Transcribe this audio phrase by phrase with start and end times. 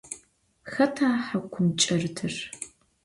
[0.73, 2.35] Xeta hakum ç'erıtır?